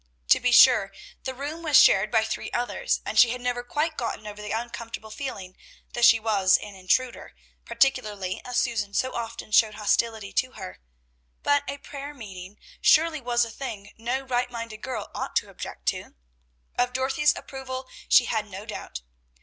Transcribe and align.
To 0.29 0.39
be 0.39 0.51
sure, 0.51 0.91
the 1.25 1.35
room 1.35 1.61
was 1.61 1.79
shared 1.79 2.09
by 2.09 2.23
three 2.23 2.49
others, 2.53 3.01
and 3.05 3.19
she 3.19 3.29
had 3.29 3.39
never 3.39 3.61
quite 3.61 3.97
gotten 3.97 4.25
over 4.25 4.41
the 4.41 4.49
uncomfortable 4.51 5.11
feeling 5.11 5.55
that 5.93 6.05
she 6.05 6.19
was 6.19 6.57
an 6.57 6.73
intruder, 6.73 7.35
particularly 7.65 8.41
as 8.43 8.57
Susan 8.57 8.95
so 8.95 9.13
often 9.13 9.51
showed 9.51 9.75
hostility 9.75 10.33
to 10.33 10.53
her; 10.53 10.79
but 11.43 11.63
a 11.67 11.77
prayer 11.77 12.15
meeting 12.15 12.57
surely 12.81 13.21
was 13.21 13.45
a 13.45 13.51
thing 13.51 13.91
no 13.95 14.21
right 14.21 14.49
minded 14.49 14.77
girl 14.77 15.11
ought 15.13 15.35
to 15.35 15.51
object 15.51 15.85
to. 15.89 16.15
Of 16.79 16.93
Dorothy's 16.93 17.35
approval 17.35 17.87
she 18.09 18.25
had 18.25 18.47
no 18.49 18.65
doubt. 18.65 19.01